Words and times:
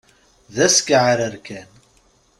D 0.53 0.57
askeɛrer 0.65 1.33
kan! 1.47 1.69